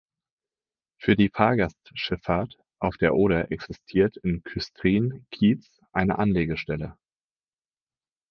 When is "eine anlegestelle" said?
5.91-6.97